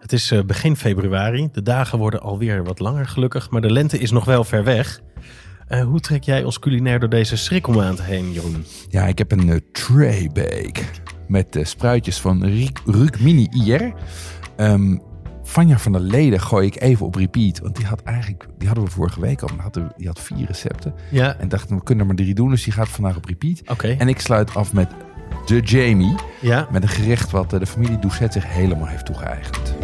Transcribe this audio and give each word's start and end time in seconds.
Het 0.00 0.12
is 0.12 0.30
eh, 0.30 0.42
begin 0.42 0.76
februari. 0.76 1.48
De 1.52 1.62
dagen 1.62 1.98
worden 1.98 2.20
alweer 2.20 2.64
wat 2.64 2.78
langer 2.78 3.06
gelukkig, 3.06 3.50
maar 3.50 3.60
de 3.60 3.72
lente 3.72 3.98
is 3.98 4.10
nog 4.10 4.24
wel 4.24 4.44
ver 4.44 4.64
weg. 4.64 5.00
Eh, 5.68 5.82
hoe 5.82 6.00
trek 6.00 6.22
jij 6.22 6.44
ons 6.44 6.58
culinair 6.58 7.00
door 7.00 7.08
deze 7.08 7.36
schrikkelmaand 7.36 8.02
heen, 8.02 8.32
Jeroen? 8.32 8.64
Ja, 8.88 9.06
ik 9.06 9.18
heb 9.18 9.32
een 9.32 9.48
uh, 9.48 9.56
tray 9.72 10.30
bake 10.32 10.82
met 11.28 11.56
uh, 11.56 11.64
spruitjes 11.64 12.20
van 12.20 12.44
Ruuk 12.84 13.20
Mini 13.20 13.48
IR. 13.50 13.92
Um, 14.56 15.02
Vanja 15.42 15.78
van 15.78 15.92
der 15.92 16.00
Leden 16.00 16.40
gooi 16.40 16.66
ik 16.66 16.80
even 16.80 17.06
op 17.06 17.14
repeat. 17.14 17.58
Want 17.58 17.76
die 17.76 17.86
had 17.86 18.02
eigenlijk, 18.02 18.46
die 18.58 18.66
hadden 18.66 18.84
we 18.86 18.90
vorige 18.90 19.20
week 19.20 19.42
al. 19.42 19.48
Die 19.48 19.60
had, 19.60 19.80
die 19.96 20.06
had 20.06 20.20
vier 20.20 20.46
recepten. 20.46 20.94
Ja. 21.10 21.36
En 21.36 21.48
dachten 21.48 21.76
we 21.76 21.82
kunnen 21.82 22.08
er 22.08 22.14
maar 22.14 22.24
drie 22.24 22.34
doen. 22.34 22.50
Dus 22.50 22.64
die 22.64 22.72
gaat 22.72 22.88
vandaag 22.88 23.16
op 23.16 23.24
repeat. 23.24 23.62
Oké. 23.66 23.88
En 23.98 24.08
ik 24.08 24.20
sluit 24.20 24.54
af 24.54 24.72
met 24.72 24.88
de 25.46 25.60
Jamie. 25.60 26.14
Ja. 26.40 26.68
Met 26.70 26.82
een 26.82 26.88
gerecht 26.88 27.30
wat 27.30 27.50
de 27.50 27.66
familie 27.66 27.98
Doucet 27.98 28.32
zich 28.32 28.46
helemaal 28.46 28.86
heeft 28.86 29.06
toegeëigend. 29.06 29.74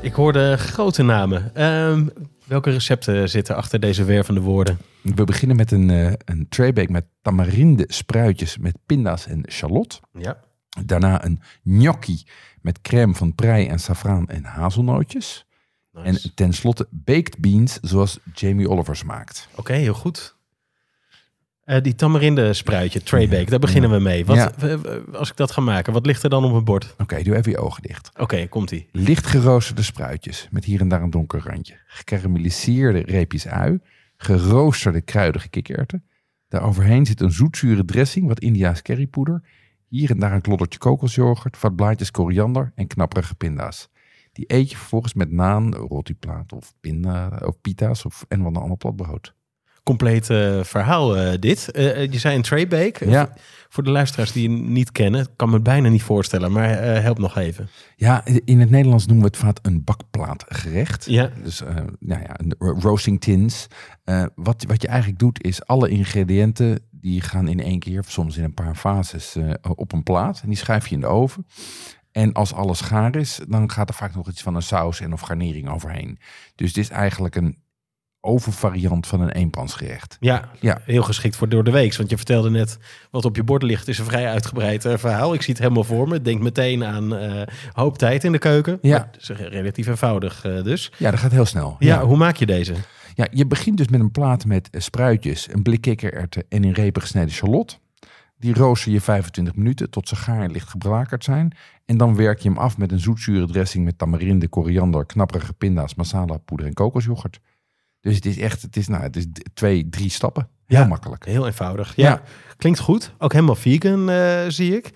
Ik 0.00 0.12
hoorde 0.12 0.56
grote 0.56 1.02
namen. 1.02 1.62
Um, 1.62 2.10
welke 2.44 2.70
recepten 2.70 3.28
zitten 3.28 3.56
achter 3.56 3.80
deze 3.80 4.04
wervende 4.04 4.40
woorden? 4.40 4.78
We 5.02 5.24
beginnen 5.24 5.56
met 5.56 5.70
een, 5.70 5.88
uh, 5.88 6.12
een 6.24 6.46
traybake 6.48 6.92
met 6.92 7.04
tamarinde 7.22 7.84
spruitjes 7.86 8.58
met 8.58 8.78
pinda's 8.86 9.26
en 9.26 9.44
shallot. 9.50 10.00
Ja. 10.12 10.36
Daarna 10.84 11.24
een 11.24 11.40
gnocchi 11.64 12.22
met 12.60 12.80
crème 12.80 13.14
van 13.14 13.34
prei 13.34 13.66
en 13.66 13.78
saffraan 13.78 14.28
en 14.28 14.44
hazelnootjes. 14.44 15.46
Nice. 15.94 16.08
En 16.08 16.34
tenslotte 16.34 16.88
baked 16.90 17.38
beans 17.38 17.78
zoals 17.80 18.18
Jamie 18.34 18.68
Olivers 18.68 19.04
maakt. 19.04 19.48
Oké, 19.50 19.60
okay, 19.60 19.80
heel 19.80 19.94
goed. 19.94 20.36
Uh, 21.64 21.80
die 21.80 21.94
tamarinde 21.94 22.52
spruitje, 22.52 23.02
traybake, 23.02 23.42
ja. 23.42 23.50
daar 23.50 23.58
beginnen 23.58 23.90
ja. 23.90 23.96
we 23.96 24.02
mee. 24.02 24.24
Wat, 24.24 24.36
ja. 24.36 24.78
Als 25.12 25.30
ik 25.30 25.36
dat 25.36 25.50
ga 25.50 25.60
maken, 25.60 25.92
wat 25.92 26.06
ligt 26.06 26.22
er 26.22 26.30
dan 26.30 26.44
op 26.44 26.50
mijn 26.50 26.64
bord? 26.64 26.92
Oké, 26.92 27.02
okay, 27.02 27.22
doe 27.22 27.36
even 27.36 27.50
je 27.50 27.58
ogen 27.58 27.82
dicht. 27.82 28.10
Oké, 28.12 28.22
okay, 28.22 28.48
komt-ie. 28.48 28.88
Licht 28.92 29.26
geroosterde 29.26 29.82
spruitjes 29.82 30.48
met 30.50 30.64
hier 30.64 30.80
en 30.80 30.88
daar 30.88 31.02
een 31.02 31.10
donker 31.10 31.40
randje. 31.44 31.80
Gekarameliseerde 31.86 33.02
reepjes 33.06 33.46
ui. 33.46 33.80
Geroosterde 34.16 35.00
kruidige 35.00 35.48
kikkererwten. 35.48 36.04
Daaroverheen 36.48 37.06
zit 37.06 37.20
een 37.20 37.32
zoetzure 37.32 37.84
dressing, 37.84 38.26
wat 38.28 38.40
Indiaas 38.40 38.82
currypoeder. 38.82 39.42
Hier 39.88 40.10
en 40.10 40.18
daar 40.18 40.32
een 40.32 40.40
kloddertje 40.40 40.78
kokosyoghurt, 40.78 41.60
wat 41.60 41.76
blaadjes 41.76 42.10
koriander 42.10 42.72
en 42.74 42.86
knapperige 42.86 43.34
pinda's. 43.34 43.88
Die 44.34 44.44
eet 44.46 44.70
je 44.70 44.76
vervolgens 44.76 45.14
met 45.14 45.30
naan, 45.30 45.74
rotiplaat 45.74 46.52
of 46.52 46.74
pinda 46.80 47.40
of 47.44 47.60
pita's 47.60 48.04
of 48.04 48.24
en 48.28 48.42
wat 48.42 48.56
een 48.56 48.62
ander 48.62 48.76
plat 48.76 48.96
brood 48.96 49.34
compleet 49.84 50.30
uh, 50.30 50.62
verhaal 50.62 51.16
uh, 51.16 51.32
dit. 51.40 51.68
Uh, 51.72 52.12
je 52.12 52.18
zei 52.18 52.36
een 52.36 52.42
traybake. 52.42 53.10
Ja. 53.10 53.32
Voor 53.68 53.84
de 53.84 53.90
luisteraars 53.90 54.32
die 54.32 54.50
je 54.50 54.56
niet 54.56 54.92
kennen, 54.92 55.28
kan 55.36 55.48
me 55.48 55.54
het 55.54 55.62
bijna 55.62 55.88
niet 55.88 56.02
voorstellen, 56.02 56.52
maar 56.52 56.68
help 56.78 57.18
nog 57.18 57.36
even. 57.36 57.68
Ja, 57.96 58.24
in 58.44 58.60
het 58.60 58.70
Nederlands 58.70 59.06
noemen 59.06 59.24
we 59.24 59.30
het 59.30 59.44
vaak 59.44 59.58
een 59.62 59.84
bakplaatgerecht. 59.84 61.04
Ja. 61.04 61.30
Dus 61.42 61.62
nou 61.98 62.22
ja, 62.22 62.36
een 62.36 62.80
roasting 62.80 63.20
tins. 63.20 63.66
wat, 64.34 64.64
wat 64.68 64.82
je 64.82 64.88
eigenlijk 64.88 65.18
doet 65.18 65.44
is 65.44 65.66
alle 65.66 65.88
ingrediënten 65.88 66.78
die 66.90 67.20
gaan 67.20 67.48
in 67.48 67.60
één 67.60 67.78
keer, 67.78 68.04
soms 68.06 68.36
in 68.36 68.44
een 68.44 68.54
paar 68.54 68.74
fases, 68.74 69.36
op 69.62 69.92
een 69.92 70.02
plaat. 70.02 70.40
En 70.42 70.48
die 70.48 70.58
schuif 70.58 70.86
je 70.86 70.94
in 70.94 71.00
de 71.00 71.06
oven. 71.06 71.46
En 72.14 72.32
als 72.32 72.52
alles 72.52 72.80
gaar 72.80 73.16
is, 73.16 73.40
dan 73.48 73.70
gaat 73.70 73.88
er 73.88 73.94
vaak 73.94 74.14
nog 74.14 74.28
iets 74.28 74.42
van 74.42 74.54
een 74.54 74.62
saus 74.62 75.00
en 75.00 75.12
of 75.12 75.20
garnering 75.20 75.68
overheen. 75.68 76.18
Dus 76.54 76.72
dit 76.72 76.84
is 76.84 76.90
eigenlijk 76.90 77.34
een 77.34 77.58
overvariant 78.20 79.06
van 79.06 79.20
een 79.20 79.30
eenpansgerecht. 79.30 80.16
Ja, 80.20 80.48
ja, 80.60 80.80
heel 80.84 81.02
geschikt 81.02 81.36
voor 81.36 81.48
door 81.48 81.64
de 81.64 81.70
week. 81.70 81.96
Want 81.96 82.10
je 82.10 82.16
vertelde 82.16 82.50
net 82.50 82.78
wat 83.10 83.24
op 83.24 83.36
je 83.36 83.42
bord 83.42 83.62
ligt. 83.62 83.88
is 83.88 83.98
een 83.98 84.04
vrij 84.04 84.26
uitgebreid 84.26 84.84
uh, 84.84 84.96
verhaal. 84.96 85.34
Ik 85.34 85.42
zie 85.42 85.52
het 85.52 85.62
helemaal 85.62 85.84
voor 85.84 86.08
me. 86.08 86.22
Denk 86.22 86.40
meteen 86.40 86.84
aan 86.84 87.14
uh, 87.14 87.42
hoop 87.72 87.98
tijd 87.98 88.24
in 88.24 88.32
de 88.32 88.38
keuken. 88.38 88.78
Ja. 88.82 89.08
Het 89.12 89.22
is 89.22 89.28
relatief 89.28 89.86
eenvoudig 89.86 90.44
uh, 90.44 90.62
dus. 90.62 90.92
Ja, 90.98 91.10
dat 91.10 91.20
gaat 91.20 91.32
heel 91.32 91.46
snel. 91.46 91.76
Ja, 91.78 91.94
ja, 91.94 92.04
hoe 92.04 92.16
maak 92.16 92.36
je 92.36 92.46
deze? 92.46 92.74
Ja, 93.14 93.26
je 93.30 93.46
begint 93.46 93.76
dus 93.76 93.88
met 93.88 94.00
een 94.00 94.10
plaat 94.10 94.44
met 94.44 94.68
spruitjes, 94.72 95.48
een 95.52 95.62
blik 95.62 95.80
kikkererwten 95.80 96.44
en 96.48 96.64
in 96.64 96.72
repen 96.72 97.02
gesneden 97.02 97.30
shallot. 97.30 97.82
Die 98.44 98.54
rooster 98.54 98.92
je 98.92 99.00
25 99.00 99.54
minuten 99.56 99.90
tot 99.90 100.08
ze 100.08 100.16
gaar 100.16 100.42
en 100.42 100.50
licht 100.50 100.68
geblakerd 100.68 101.24
zijn. 101.24 101.56
En 101.84 101.96
dan 101.96 102.16
werk 102.16 102.40
je 102.40 102.48
hem 102.48 102.58
af 102.58 102.78
met 102.78 102.92
een 102.92 103.00
zoetzure 103.00 103.46
dressing 103.46 103.84
met 103.84 103.98
tamarinde, 103.98 104.48
koriander, 104.48 105.06
knapperige 105.06 105.52
pinda's, 105.52 105.94
masala, 105.94 106.36
poeder 106.36 106.66
en 106.66 106.72
kokosyoghurt. 106.72 107.40
Dus 108.00 108.14
het 108.14 108.26
is 108.26 108.38
echt, 108.38 108.62
het 108.62 108.76
is, 108.76 108.88
nou, 108.88 109.02
het 109.02 109.16
is 109.16 109.26
twee, 109.54 109.88
drie 109.88 110.10
stappen. 110.10 110.48
Heel 110.66 110.78
ja, 110.78 110.86
makkelijk. 110.86 111.24
Heel 111.24 111.46
eenvoudig. 111.46 111.96
Ja, 111.96 112.08
ja. 112.08 112.22
klinkt 112.56 112.78
goed. 112.78 113.14
Ook 113.18 113.32
helemaal 113.32 113.54
vegan, 113.54 114.10
uh, 114.10 114.40
zie 114.48 114.76
ik. 114.76 114.86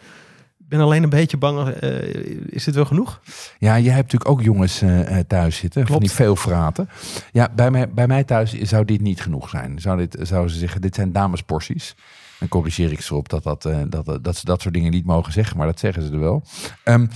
Ik 0.59 0.69
ben 0.69 0.81
alleen 0.81 1.03
een 1.03 1.09
beetje 1.09 1.37
bang. 1.37 1.83
Uh, 1.83 2.03
is 2.47 2.65
dit 2.65 2.75
wel 2.75 2.85
genoeg? 2.85 3.21
Ja, 3.59 3.79
jij 3.79 3.95
hebt 3.95 4.13
natuurlijk 4.13 4.31
ook 4.31 4.43
jongens 4.43 4.83
uh, 4.83 5.19
thuis 5.27 5.57
zitten. 5.57 5.85
Klopt. 5.85 5.91
Van 5.91 6.09
die 6.09 6.17
veel 6.17 6.37
fraten. 6.37 6.89
Ja, 7.33 7.49
bij 7.55 7.71
mij, 7.71 7.91
bij 7.91 8.07
mij 8.07 8.25
thuis 8.25 8.53
zou 8.53 8.85
dit 8.85 9.01
niet 9.01 9.21
genoeg 9.21 9.49
zijn. 9.49 9.81
Zou, 9.81 9.99
dit, 9.99 10.17
zou 10.21 10.49
ze 10.49 10.59
zeggen, 10.59 10.81
dit 10.81 10.95
zijn 10.95 11.13
damesporties. 11.13 11.95
Dan 12.39 12.49
corrigeer 12.49 12.93
ik 12.93 13.01
ze 13.01 13.15
op 13.15 13.29
dat, 13.29 13.43
dat, 13.43 13.63
dat, 13.89 14.19
dat 14.25 14.37
ze 14.37 14.45
dat 14.45 14.63
soort 14.63 14.75
dingen 14.75 14.91
niet 14.91 15.07
mogen 15.07 15.33
zeggen. 15.33 15.57
Maar 15.57 15.67
dat 15.67 15.79
zeggen 15.79 16.03
ze 16.03 16.13
er 16.13 16.21
wel. 16.21 16.45
Um, 16.85 17.09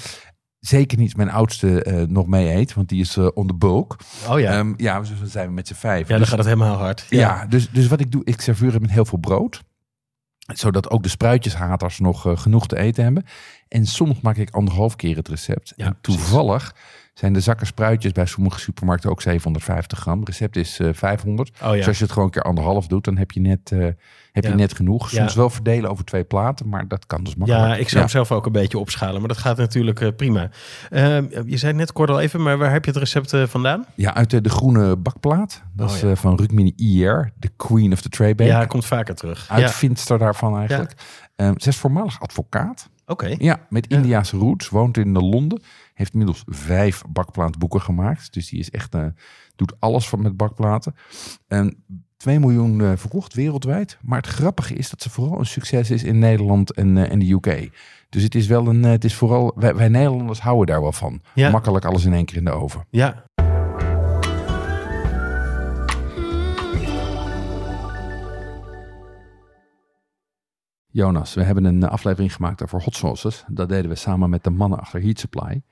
Zeker 0.58 0.98
niet 0.98 1.16
mijn 1.16 1.30
oudste 1.30 1.86
uh, 1.86 2.02
nog 2.08 2.26
mee 2.26 2.54
eet, 2.54 2.74
want 2.74 2.88
die 2.88 3.00
is 3.00 3.16
uh, 3.16 3.28
on 3.34 3.46
the 3.46 3.54
bulk. 3.54 3.96
Oh 4.28 4.40
ja. 4.40 4.58
Um, 4.58 4.74
ja, 4.76 5.00
dus 5.00 5.18
dan 5.18 5.28
zijn 5.28 5.46
we 5.46 5.52
met 5.52 5.66
z'n 5.66 5.74
vijf. 5.74 6.02
Ja, 6.02 6.08
dan 6.08 6.18
dus, 6.18 6.28
gaat 6.28 6.38
het 6.38 6.46
helemaal 6.46 6.76
hard. 6.76 7.06
Ja, 7.08 7.18
ja 7.18 7.46
dus, 7.46 7.70
dus 7.70 7.86
wat 7.86 8.00
ik 8.00 8.12
doe, 8.12 8.24
ik 8.24 8.40
serveer 8.40 8.72
het 8.72 8.80
met 8.80 8.90
heel 8.90 9.04
veel 9.04 9.18
brood. 9.18 9.62
Zodat 10.38 10.90
ook 10.90 11.02
de 11.02 11.08
spruitjeshaters 11.08 11.98
nog 11.98 12.26
uh, 12.26 12.36
genoeg 12.36 12.66
te 12.66 12.76
eten 12.76 13.04
hebben. 13.04 13.24
En 13.68 13.86
soms 13.86 14.20
maak 14.20 14.36
ik 14.36 14.50
anderhalf 14.50 14.96
keer 14.96 15.16
het 15.16 15.28
recept. 15.28 15.72
Ja, 15.76 15.86
en 15.86 15.98
toevallig 16.00 16.74
zijn 17.12 17.32
de 17.32 17.40
zakken 17.40 17.66
spruitjes 17.66 18.12
bij 18.12 18.26
sommige 18.26 18.60
supermarkten 18.60 19.10
ook 19.10 19.22
750 19.22 19.98
gram. 19.98 20.24
Recept 20.24 20.56
is 20.56 20.78
uh, 20.80 20.88
500. 20.92 21.50
Oh, 21.62 21.68
ja. 21.68 21.72
Dus 21.72 21.86
als 21.86 21.96
je 21.98 22.02
het 22.02 22.12
gewoon 22.12 22.28
een 22.28 22.34
keer 22.34 22.42
anderhalf 22.42 22.86
doet, 22.86 23.04
dan 23.04 23.16
heb 23.16 23.30
je 23.30 23.40
net, 23.40 23.70
uh, 23.70 23.84
heb 24.32 24.44
Ja. 24.44 24.50
je 24.50 24.56
net 24.56 24.74
genoeg. 24.74 25.10
Soms 25.10 25.32
Ja. 25.32 25.38
wel 25.38 25.50
verdelen 25.50 25.90
over 25.90 26.04
twee 26.04 26.24
platen, 26.24 26.68
maar 26.68 26.88
dat 26.88 27.06
kan 27.06 27.24
dus 27.24 27.34
makkelijk. 27.34 27.66
Ja, 27.66 27.76
ik 27.76 27.88
zou 27.88 28.00
hem 28.00 28.08
zelf 28.10 28.32
ook 28.32 28.46
een 28.46 28.52
beetje 28.52 28.78
opschalen, 28.78 29.18
maar 29.18 29.28
dat 29.28 29.38
gaat 29.38 29.56
natuurlijk 29.56 30.00
eh, 30.00 30.08
prima. 30.16 30.50
Ehm, 30.90 31.26
je 31.46 31.56
zei 31.56 31.72
net 31.72 31.92
kort 31.92 32.10
al 32.10 32.20
even, 32.20 32.42
maar 32.42 32.58
waar 32.58 32.72
heb 32.72 32.84
je 32.84 32.90
het 32.90 33.00
recept 33.00 33.32
eh, 33.32 33.46
vandaan? 33.46 33.86
Ja, 33.94 34.14
uit 34.14 34.30
de, 34.44 34.50
groene 34.50 34.96
bakplaat. 34.96 35.62
Dat 35.72 35.88
Oh, 35.90 35.94
is 35.96 36.02
eh, 36.02 36.10
van 36.14 36.36
Rukmini 36.36 36.72
IR, 36.76 37.32
de 37.38 37.50
queen 37.56 37.92
of 37.92 38.00
the 38.00 38.08
tray 38.08 38.34
bake. 38.34 38.50
Ja, 38.50 38.56
hij 38.56 38.66
komt 38.66 38.86
vaker 38.86 39.14
terug. 39.14 39.46
Uitvindster 39.50 40.18
daarvan 40.18 40.56
eigenlijk. 40.58 40.94
Ehm, 41.36 41.52
ze 41.56 41.68
is 41.68 41.76
voormalig 41.76 42.20
advocaat. 42.20 42.88
oké. 43.06 43.34
Ja, 43.38 43.60
met. 43.68 43.86
Indiaanse 43.86 44.36
roots. 44.36 44.68
Woont 44.68 44.96
in 44.96 45.12
Londen. 45.18 45.62
Heeft 46.02 46.14
inmiddels 46.14 46.42
vijf 46.46 47.02
bakplaatboeken 47.08 47.80
gemaakt. 47.80 48.32
Dus 48.32 48.48
die 48.48 48.58
is 48.58 48.70
echt, 48.70 48.94
eh, 48.94 49.06
doet 49.56 49.74
alles 49.78 50.08
van 50.08 50.22
met 50.22 50.36
bakplaten. 50.36 50.94
En 51.48 51.84
2 52.16 52.40
miljoen 52.40 52.80
eh, 52.80 52.92
verkocht 52.96 53.34
wereldwijd. 53.34 53.98
Maar 54.00 54.18
het 54.18 54.26
grappige 54.26 54.74
is 54.74 54.90
dat 54.90 55.02
ze 55.02 55.10
vooral 55.10 55.38
een 55.38 55.46
succes 55.46 55.90
is 55.90 56.02
in 56.02 56.18
Nederland 56.18 56.72
en, 56.72 56.96
eh, 56.96 57.10
en 57.10 57.18
de 57.18 57.30
UK. 57.30 57.70
Dus 58.08 58.22
het 58.22 58.34
is 58.34 58.46
wel 58.46 58.66
een, 58.66 58.82
het 58.82 59.04
is 59.04 59.14
vooral, 59.14 59.52
wij, 59.56 59.74
wij 59.74 59.88
Nederlanders 59.88 60.40
houden 60.40 60.66
daar 60.66 60.82
wel 60.82 60.92
van. 60.92 61.22
Ja. 61.34 61.50
Makkelijk 61.50 61.84
alles 61.84 62.04
in 62.04 62.12
één 62.12 62.24
keer 62.24 62.36
in 62.36 62.44
de 62.44 62.50
oven. 62.50 62.86
Ja, 62.90 63.24
Jonas, 70.94 71.34
we 71.34 71.42
hebben 71.42 71.64
een 71.64 71.88
aflevering 71.88 72.34
gemaakt 72.34 72.62
over 72.62 72.82
hot 72.82 72.94
sauces. 72.94 73.44
Dat 73.48 73.68
deden 73.68 73.90
we 73.90 73.96
samen 73.96 74.30
met 74.30 74.44
de 74.44 74.50
mannen 74.50 74.78
achter 74.78 75.02
Heat 75.02 75.18
Supply. 75.18 75.62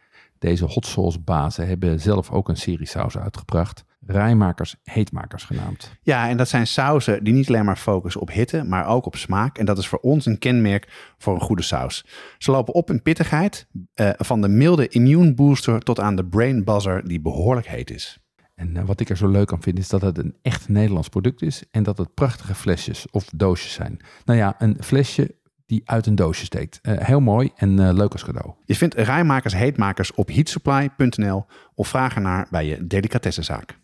Deze 0.41 0.65
hot 0.65 0.87
sauce 0.87 1.21
bazen 1.21 1.67
hebben 1.67 2.01
zelf 2.01 2.31
ook 2.31 2.49
een 2.49 2.57
serie 2.57 2.87
sausen 2.87 3.23
uitgebracht. 3.23 3.85
Rijmakers, 4.07 4.77
heetmakers 4.83 5.45
genaamd. 5.45 5.93
Ja, 6.03 6.29
en 6.29 6.37
dat 6.37 6.49
zijn 6.49 6.67
sauzen 6.67 7.25
die 7.25 7.33
niet 7.33 7.49
alleen 7.49 7.65
maar 7.65 7.77
focussen 7.77 8.21
op 8.21 8.31
hitte, 8.31 8.65
maar 8.65 8.87
ook 8.87 9.07
op 9.07 9.17
smaak. 9.17 9.59
En 9.59 9.67
dat 9.67 9.79
is 9.79 9.89
voor 9.89 9.99
ons 9.99 10.27
een 10.27 10.39
kenmerk 10.39 11.15
voor 11.19 11.35
een 11.35 11.41
goede 11.41 11.63
saus. 11.63 12.05
Ze 12.39 12.51
lopen 12.51 12.75
op 12.75 12.91
in 12.91 13.03
pittigheid, 13.03 13.67
eh, 13.95 14.11
van 14.17 14.41
de 14.41 14.49
milde 14.49 14.89
immune 14.89 15.35
booster 15.35 15.81
tot 15.81 16.01
aan 16.01 16.17
de 16.17 16.25
brain 16.27 16.65
buzzer 16.65 17.09
die 17.09 17.21
behoorlijk 17.21 17.67
heet 17.67 17.91
is. 17.91 18.19
En 18.55 18.77
eh, 18.77 18.85
wat 18.85 19.01
ik 19.01 19.09
er 19.09 19.17
zo 19.17 19.29
leuk 19.29 19.53
aan 19.53 19.63
vind 19.63 19.79
is 19.79 19.89
dat 19.89 20.01
het 20.01 20.19
een 20.19 20.37
echt 20.43 20.69
Nederlands 20.69 21.09
product 21.09 21.43
is. 21.43 21.65
En 21.71 21.83
dat 21.83 21.99
het 21.99 22.15
prachtige 22.15 22.55
flesjes 22.55 23.07
of 23.11 23.31
doosjes 23.35 23.73
zijn. 23.73 24.01
Nou 24.25 24.39
ja, 24.39 24.55
een 24.59 24.77
flesje 24.81 25.35
die 25.71 25.83
uit 25.85 26.07
een 26.07 26.15
doosje 26.15 26.45
steekt. 26.45 26.79
Eh, 26.83 26.95
heel 26.99 27.21
mooi 27.21 27.51
en 27.57 27.79
eh, 27.79 27.93
leuk 27.93 28.13
als 28.13 28.25
cadeau. 28.25 28.53
Je 28.65 28.75
vindt 28.75 28.95
rijmakers 28.95 29.55
heetmakers 29.55 30.15
op 30.15 30.29
heatsupply.nl 30.29 31.47
of 31.75 31.89
vraag 31.89 32.15
ernaar 32.15 32.47
bij 32.51 32.67
je 32.67 32.87
delicatessenzaak. 32.87 33.79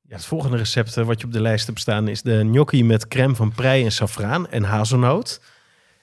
Ja, 0.00 0.16
het 0.16 0.24
volgende 0.24 0.56
recept 0.56 0.96
eh, 0.96 1.04
wat 1.06 1.20
je 1.20 1.26
op 1.26 1.32
de 1.32 1.40
lijst 1.40 1.66
hebt 1.66 1.80
staan 1.80 2.08
is 2.08 2.22
de 2.22 2.40
gnocchi 2.40 2.84
met 2.84 3.08
crème 3.08 3.34
van 3.34 3.52
prei 3.52 3.84
en 3.84 3.92
saffraan 3.92 4.48
en 4.48 4.62
hazelnoot. 4.62 5.40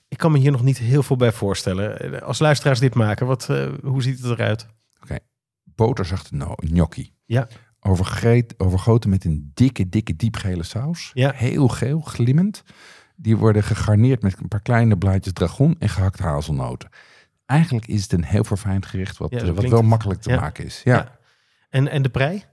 Ik 0.08 0.18
kan 0.18 0.32
me 0.32 0.38
hier 0.38 0.52
nog 0.52 0.64
niet 0.64 0.78
heel 0.78 1.04
veel 1.04 1.16
bij 1.16 1.32
voorstellen. 1.32 2.22
Als 2.24 2.40
luisteraars 2.40 2.80
dit 2.80 2.94
maken, 2.94 3.28
wat, 3.28 3.50
eh, 3.50 3.68
hoe 3.84 4.02
ziet 4.02 4.22
het 4.22 4.32
eruit? 4.32 4.68
Boterzachte 5.64 6.36
no 6.36 6.54
gnocchi. 6.56 7.14
Ja. 7.26 7.48
Overgoten 8.58 9.10
met 9.10 9.26
een 9.26 9.52
dikke, 9.54 9.90
dikke, 9.90 10.16
diepgele 10.16 10.64
saus. 10.64 11.12
Ja. 11.14 11.32
Heel 11.36 11.68
geel, 11.68 12.00
glimmend. 12.00 12.64
Die 13.16 13.38
worden 13.38 13.64
gegarneerd 13.64 14.22
met 14.22 14.40
een 14.40 14.48
paar 14.48 14.62
kleine 14.62 14.98
blaadjes 14.98 15.34
dragon 15.34 15.76
en 15.80 15.90
gehakt 15.90 16.20
hazelnoten. 16.20 16.90
Eigenlijk 17.46 17.88
is 17.88 18.02
het 18.02 18.12
een 18.12 18.24
heel 18.24 18.44
verfijnd 18.44 18.86
gerecht 18.86 19.18
wat, 19.18 19.32
Ja, 19.32 19.38
eh, 19.40 19.48
wat 19.50 19.64
wel 19.64 19.80
het. 19.80 19.88
makkelijk 19.88 20.22
te 20.22 20.30
Ja. 20.30 20.40
maken 20.40 20.66
is. 20.66 20.82
Ja. 20.84 21.18
En, 21.70 21.88
en 21.88 22.02
de 22.02 22.10
prei? 22.10 22.44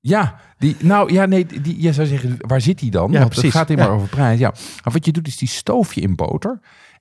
Ja, 0.00 0.40
die, 0.58 0.76
nou 0.78 1.12
ja, 1.12 1.26
nee, 1.26 1.46
die, 1.46 1.82
je 1.82 1.92
zou 1.92 2.06
zeggen, 2.06 2.36
waar 2.38 2.60
zit 2.60 2.78
die 2.78 2.90
dan? 2.90 3.12
Ja, 3.12 3.18
Want 3.18 3.30
precies. 3.30 3.48
het 3.48 3.58
gaat 3.58 3.68
helemaal 3.68 3.90
Ja. 3.90 3.96
over 3.96 4.08
prijs. 4.08 4.38
Ja. 4.38 4.50
Maar 4.84 4.92
wat 4.92 5.04
je 5.04 5.12
doet 5.12 5.26
is 5.26 5.36
die 5.36 5.48
stoof 5.48 5.94
je 5.94 6.00
in 6.00 6.16
boter 6.16 6.60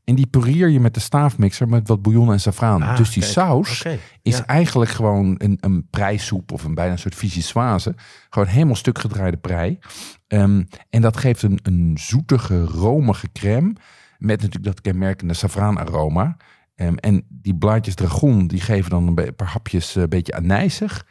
en 0.09 0.15
die 0.15 0.27
pureer 0.27 0.69
je 0.69 0.79
met 0.79 0.94
de 0.94 1.00
staafmixer 1.00 1.67
met 1.67 1.88
wat 1.88 2.01
bouillon 2.01 2.31
en 2.31 2.39
saffraan. 2.39 2.81
Ah, 2.81 2.97
dus 2.97 3.09
die 3.13 3.21
kijk. 3.21 3.33
saus 3.33 3.85
is 4.21 4.38
Ja. 4.38 4.45
eigenlijk 4.45 4.91
gewoon 4.91 5.35
een, 5.38 5.57
een 5.59 5.88
prijssoep 5.89 6.51
of 6.51 6.63
een 6.63 6.73
bijna 6.73 6.91
een 6.91 7.00
soort 7.00 7.15
vichyssoise. 7.15 7.95
Gewoon 8.29 8.47
helemaal 8.47 8.75
stuk 8.75 9.00
gedraaide 9.00 9.38
prei. 9.38 9.79
Ehm, 10.27 10.63
en 10.89 11.01
dat 11.01 11.17
geeft 11.17 11.41
een, 11.41 11.59
een 11.63 11.97
zoetige, 12.00 12.63
romige 12.63 13.31
crème 13.31 13.73
met 14.17 14.38
natuurlijk 14.41 14.65
dat 14.65 14.81
kenmerkende 14.81 15.33
saffraanaroma. 15.33 16.38
Ehm, 16.75 16.95
en 16.95 17.25
die 17.29 17.55
blaadjes 17.55 17.95
dragon, 17.95 18.47
die 18.47 18.62
geven 18.62 18.89
dan 18.89 19.07
een 19.07 19.35
paar 19.35 19.47
hapjes 19.47 19.95
eh, 19.95 20.01
een 20.03 20.09
beetje 20.09 20.33
anijzig. 20.33 21.05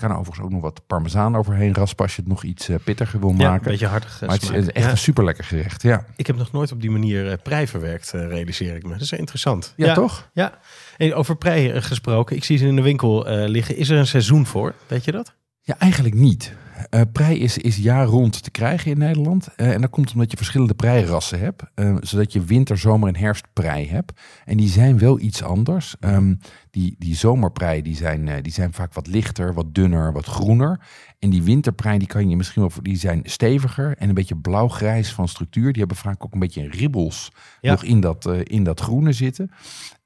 Je 0.00 0.04
kan 0.06 0.12
er 0.12 0.20
overigens 0.20 0.46
ook 0.46 0.52
nog 0.52 0.62
wat 0.62 0.80
parmezaan 0.86 1.36
overheen 1.36 1.74
raspen 1.74 2.04
als 2.04 2.16
je 2.16 2.20
het 2.22 2.30
nog 2.30 2.42
iets 2.42 2.68
eh, 2.68 2.76
pittiger 2.84 3.20
wil 3.20 3.28
Ja, 3.28 3.34
een 3.34 3.40
maken. 3.50 3.70
beetje 3.70 3.86
hartig. 3.86 4.20
eh, 4.22 4.28
maar 4.28 4.36
het 4.36 4.50
is 4.52 4.70
echt 4.72 4.84
Ja. 4.84 4.90
een 4.90 4.98
super 4.98 5.24
lekker 5.24 5.44
gerecht. 5.44 5.82
Ja, 5.82 6.04
Ik 6.16 6.26
heb 6.26 6.36
nog 6.36 6.52
nooit 6.52 6.72
op 6.72 6.80
die 6.80 6.90
manier 6.90 7.30
eh, 7.30 7.36
prei 7.42 7.66
verwerkt, 7.66 8.10
realiseer 8.10 8.76
ik 8.76 8.82
me. 8.82 8.92
Dat 8.92 9.00
is 9.00 9.12
interessant. 9.12 9.72
ja, 9.76 9.94
toch? 9.94 10.30
Ja. 10.34 10.58
En 10.96 11.14
over 11.14 11.36
prei 11.36 11.82
gesproken, 11.82 12.36
ik 12.36 12.44
zie 12.44 12.58
ze 12.58 12.66
in 12.66 12.76
de 12.76 12.82
winkel 12.82 13.24
liggen. 13.48 13.76
Is 13.76 13.88
er 13.88 13.98
een 13.98 14.06
seizoen 14.06 14.46
voor? 14.46 14.74
Weet 14.86 15.04
je 15.04 15.12
dat? 15.12 15.34
Ja, 15.62 15.78
eigenlijk 15.78 16.14
niet. 16.14 16.52
Eh 16.90 17.00
prei 17.12 17.38
is, 17.38 17.58
is 17.58 17.76
jaar 17.76 18.06
rond 18.06 18.42
te 18.42 18.50
krijgen 18.50 18.90
in 18.90 18.98
Nederland. 18.98 19.48
Eh, 19.56 19.72
en 19.72 19.80
dat 19.80 19.90
komt 19.90 20.12
omdat 20.12 20.30
je 20.30 20.36
verschillende 20.36 20.74
preirassen 20.74 21.38
hebt. 21.38 21.62
eh, 21.74 21.96
zodat 22.00 22.32
je 22.32 22.44
winter, 22.44 22.78
zomer 22.78 23.08
en 23.08 23.16
herfstprei 23.16 23.88
hebt. 23.88 24.20
En 24.44 24.56
die 24.56 24.68
zijn 24.68 24.98
wel 24.98 25.20
iets 25.20 25.42
anders. 25.42 25.96
Ehm, 26.00 26.34
die, 26.70 26.94
die 26.98 27.14
zomerprei 27.16 27.82
die 27.82 27.96
zijn, 27.96 28.42
die 28.42 28.52
zijn 28.52 28.72
vaak 28.72 28.94
wat 28.94 29.06
lichter, 29.06 29.54
wat 29.54 29.74
dunner, 29.74 30.12
wat 30.12 30.24
groener. 30.26 30.80
En 31.18 31.30
die 31.30 31.42
winterprei 31.42 31.98
die 31.98 32.08
kan 32.08 32.28
je 32.30 32.36
misschien 32.36 32.62
wel, 32.62 32.72
die 32.82 32.96
zijn 32.96 33.20
steviger 33.24 33.96
en 33.96 34.08
een 34.08 34.14
beetje 34.14 34.36
blauw-grijs 34.36 35.12
van 35.12 35.28
structuur. 35.28 35.72
Die 35.72 35.78
hebben 35.80 35.96
vaak 35.96 36.24
ook 36.24 36.32
een 36.32 36.38
beetje 36.38 36.68
ribbels 36.68 37.32
Ja. 37.60 37.70
nog 37.70 37.84
in 37.84 38.00
dat, 38.00 38.26
in 38.42 38.64
dat 38.64 38.80
groene 38.80 39.12
zitten. 39.12 39.50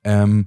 Ehm, 0.01 0.43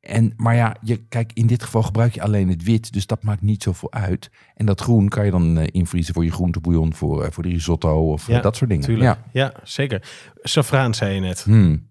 en, 0.00 0.32
maar 0.36 0.54
ja, 0.54 0.76
je, 0.82 0.96
kijk, 0.96 1.32
in 1.32 1.46
dit 1.46 1.62
geval 1.62 1.82
gebruik 1.82 2.14
je 2.14 2.22
alleen 2.22 2.48
het 2.48 2.62
wit, 2.62 2.92
dus 2.92 3.06
dat 3.06 3.22
maakt 3.22 3.42
niet 3.42 3.62
zoveel 3.62 3.92
uit. 3.92 4.30
En 4.54 4.66
dat 4.66 4.80
groen 4.80 5.08
kan 5.08 5.24
je 5.24 5.30
dan 5.30 5.58
eh, 5.58 5.66
invriezen 5.70 6.14
voor 6.14 6.24
je 6.24 6.30
groentebouillon, 6.30 6.94
voor, 6.94 7.24
eh, 7.24 7.30
voor 7.30 7.42
de 7.42 7.48
risotto 7.48 8.12
of 8.12 8.28
eh, 8.28 8.42
dat 8.42 8.56
soort 8.56 8.70
dingen. 8.70 8.84
Tuurlijk. 8.84 9.18
Ja. 9.32 9.52
Ja. 9.52 9.52
zeker. 9.62 10.08
Saffraan 10.42 10.94
zei 10.94 11.14
je 11.14 11.20
net. 11.20 11.42
Hmm. 11.42 11.86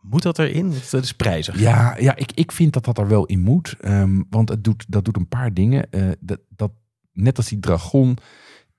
Moet 0.00 0.22
dat 0.22 0.38
erin? 0.38 0.74
Dat 0.90 1.02
is 1.02 1.12
prijzig. 1.12 1.60
Ja, 1.60 1.96
ja 1.98 2.16
ik, 2.16 2.32
ik 2.32 2.52
vind 2.52 2.72
dat 2.72 2.84
dat 2.84 2.98
er 2.98 3.08
wel 3.08 3.26
in 3.26 3.40
moet. 3.40 3.76
Ehm, 3.80 4.22
want 4.30 4.48
het 4.48 4.64
doet, 4.64 4.84
dat 4.88 5.04
doet 5.04 5.16
een 5.16 5.28
paar 5.28 5.54
dingen. 5.54 5.88
Dat, 6.20 6.40
dat, 6.48 6.72
net 7.12 7.36
als 7.36 7.48
die 7.48 7.58
dragon 7.58 8.16